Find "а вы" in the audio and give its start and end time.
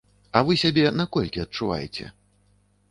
0.39-0.53